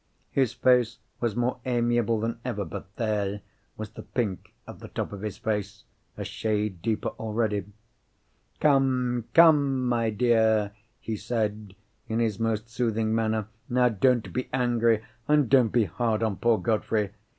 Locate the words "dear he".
10.09-11.15